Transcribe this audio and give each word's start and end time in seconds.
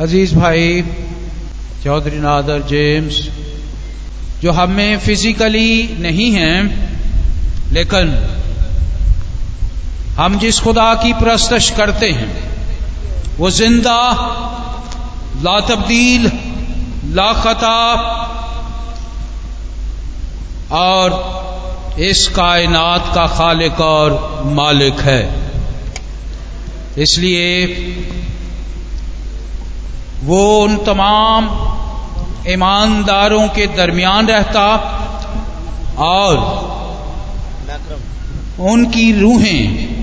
अज़ीज़ 0.00 0.34
भाई, 0.34 0.82
चौधरी 1.84 2.16
नादर 2.16 2.62
जेम्स, 2.62 3.16
जो 4.42 4.52
हमें 4.52 4.98
फिजिकली 4.98 5.96
नहीं 6.00 6.30
हैं, 6.32 6.58
लेकिन 7.72 8.08
हम 10.16 10.38
जिस 10.38 10.58
खुदा 10.60 10.94
की 10.94 11.12
प्रस्तश 11.12 11.70
करते 11.70 12.10
हैं, 12.10 12.32
वो 13.38 13.50
ज़िंदा 13.50 14.00
ला 15.42 15.60
तब्दील 15.60 16.30
ला 17.14 17.32
खता 17.32 17.78
और 20.72 21.96
इस 22.00 22.28
कायनात 22.28 23.12
का 23.14 23.26
खालिक 23.26 23.80
और 23.80 24.42
मालिक 24.46 25.00
है। 25.00 25.22
इसलिए 26.98 27.66
वो 30.24 30.62
उन 30.62 30.76
तमाम 30.76 31.46
ईमानदारों 32.48 33.48
के 33.48 33.66
दरमियान 33.66 34.26
रहता 34.26 34.66
और 35.98 36.36
उनकी 38.60 39.20
रूहें 39.20 39.94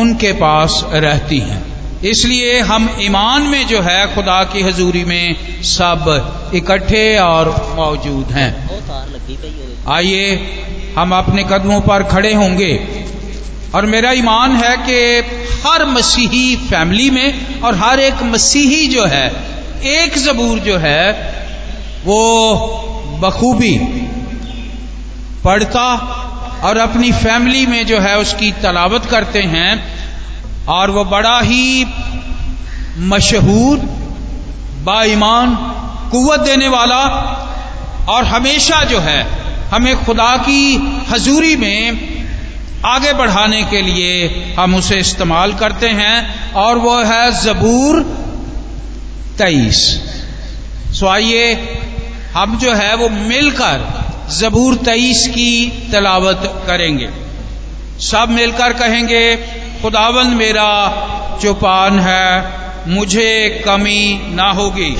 उनके 0.00 0.32
पास 0.32 0.84
रहती 0.86 1.38
हैं। 1.38 1.62
इसलिए 2.02 2.60
हम 2.60 2.96
ईमान 3.00 3.42
में 3.42 3.66
जो 3.66 3.80
है, 3.82 4.14
खुदा 4.14 4.44
की 4.44 4.62
हजूरी 4.62 5.04
में 5.04 5.36
सब 5.62 6.50
इकट्ठे 6.54 7.18
और 7.18 7.72
मौजूद 7.76 8.32
हैं। 8.32 8.70
आइए, 9.88 10.34
हम 10.98 11.14
अपने 11.14 11.44
कदमों 11.44 11.80
पर 11.80 12.02
खड़े 12.02 12.34
होंगे। 12.34 12.88
और 13.74 13.86
मेरा 13.86 14.10
ईमान 14.12 14.56
है 14.56 14.76
कि 14.76 15.20
हर 15.68 15.84
मसीही 15.84 16.56
फैमिली 16.56 17.10
में 17.10 17.60
और 17.60 17.74
हर 17.74 18.00
एक 18.00 18.22
मसीही 18.22 18.86
जो 18.86 19.06
है 19.06 19.51
एक 19.86 20.18
जबूर 20.18 20.58
जो 20.58 20.78
है, 20.78 21.12
वो 22.04 22.18
बखूबी 23.22 23.78
पढ़ता 25.44 25.88
और 26.64 26.78
अपनी 26.78 27.12
फैमिली 27.12 27.66
में 27.66 27.86
जो 27.86 27.98
है 27.98 28.18
उसकी 28.18 28.52
तलावत 28.52 29.06
करते 29.06 29.42
हैं 29.42 29.84
और 30.66 30.90
वो 30.90 31.04
बड़ा 31.04 31.40
ही 31.40 31.86
मशहूर, 32.98 33.78
बाईमान 34.84 35.56
कुत 36.10 36.40
देने 36.40 36.68
वाला 36.68 37.02
और 38.08 38.24
हमेशा 38.24 38.84
जो 38.84 38.98
है 38.98 39.26
हमें 39.70 40.04
खुदा 40.04 40.36
की 40.36 40.76
हजूरी 41.10 41.56
में 41.56 42.12
आगे 42.84 43.12
बढ़ाने 43.12 43.62
के 43.62 43.82
लिए 43.82 44.28
हम 44.58 44.74
उसे 44.74 44.96
इस्तेमाल 44.96 45.52
करते 45.54 45.88
हैं 45.88 46.52
और 46.52 46.78
वो 46.78 47.02
है 47.02 47.42
जबूर 47.44 48.21
तेईस। 49.38 50.00
सो 50.92 51.06
आइए, 51.06 51.54
हम 52.34 52.58
जो 52.58 52.74
है 52.74 52.94
वो 52.94 53.08
मिलकर 53.08 54.02
जबूर 54.38 54.74
तेईस 54.74 55.28
की 55.28 55.82
तलावत 55.92 56.64
करेंगे। 56.66 57.10
सब 58.00 58.26
मिलकर 58.30 58.72
कहेंगे, 58.72 59.36
खुदावन 59.82 60.26
मेरा 60.26 61.08
चौपान 61.42 62.00
है, 62.00 62.52
मुझे 62.88 63.62
कमी 63.66 64.22
ना 64.34 64.52
होगी। 64.52 64.96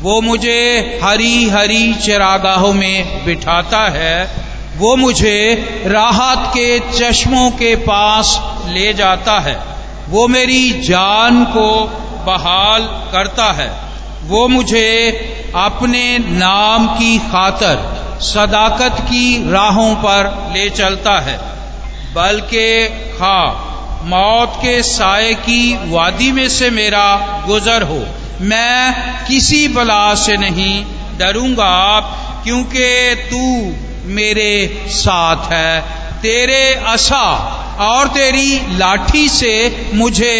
वो 0.00 0.20
मुझे 0.20 1.00
हरी 1.04 1.48
हरी 1.48 1.94
चरागाहों 1.94 2.72
में 2.72 3.24
बिठाता 3.24 3.88
है। 3.88 4.30
वो 4.76 4.96
मुझे 4.96 5.54
राहत 5.86 6.52
के 6.58 6.80
चश्मों 6.80 7.50
के 7.50 7.76
पास 7.76 8.40
ले 8.66 8.94
जाता 8.94 9.40
है। 9.40 9.60
वो 10.08 10.28
मेरी 10.28 10.70
जान 10.70 11.44
को 11.44 11.98
बहाल 12.24 12.84
करता 13.12 13.52
है। 13.52 13.70
वो 14.22 14.46
मुझे 14.48 14.90
अपने 15.54 16.18
नाम 16.18 16.86
की 16.88 17.18
खातर 17.18 17.80
सदाकत 18.22 19.00
की 19.00 19.52
राहों 19.52 19.94
पर 19.94 20.52
ले 20.54 20.68
चलता 20.70 21.18
है, 21.20 21.36
बल्कि 22.14 22.88
खा 23.14 23.38
मौत 24.04 24.52
के 24.56 24.82
साय 24.82 25.34
की 25.34 25.90
वादी 25.90 26.32
में 26.32 26.48
से 26.48 26.70
मेरा 26.70 27.06
गुजर 27.46 27.82
हो। 27.82 28.04
मैं 28.40 29.24
किसी 29.26 29.68
बला 29.68 30.14
से 30.14 30.36
नहीं 30.36 30.84
डरूँगा 31.18 31.64
आप, 31.64 32.18
क्योंकि 32.44 33.14
तू 33.30 33.42
मेरे 34.12 34.86
साथ 34.88 35.52
है। 35.52 35.80
तेरे 36.22 36.62
असा 36.86 37.24
और 37.80 38.08
तेरी 38.08 38.78
लाठी 38.78 39.28
से 39.28 39.54
मुझे 39.94 40.34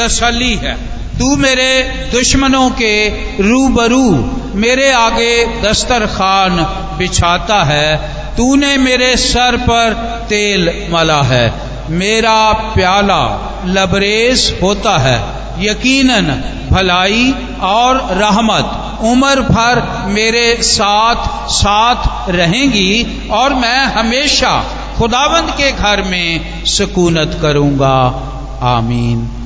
तसली 0.00 0.54
है। 0.54 0.93
तू 1.18 1.36
मेरे 1.36 1.82
दुश्मनों 2.12 2.70
के 2.70 3.08
रूबरू, 3.42 4.30
मेरे 4.54 4.92
आगे 4.92 5.62
दस्तरखान 5.62 6.56
बिछाता 6.98 7.64
है। 7.64 7.96
तूने 8.36 8.76
मेरे 8.76 9.16
सर 9.16 9.56
पर 9.56 9.92
तेल 10.28 10.86
मला 10.90 11.22
है। 11.22 11.52
मेरा 11.90 12.52
प्याला 12.52 13.22
लबरेज 13.66 14.58
होता 14.62 14.98
है। 14.98 15.24
यकीनन 15.64 16.44
भलाई 16.70 17.34
और 17.60 17.96
रहमत 18.10 18.80
उम्र 19.00 19.40
भर 19.40 20.04
मेरे 20.06 20.58
साथ 20.60 21.48
साथ 21.48 22.30
रहेंगी 22.30 23.28
और 23.30 23.54
मैं 23.54 23.84
हमेशा 23.84 24.64
खुदावंद 24.98 25.50
के 25.50 25.72
घर 25.72 26.02
में 26.02 26.64
सुकूनत 26.64 27.38
करूँगा। 27.42 28.22
आमीन। 28.62 29.43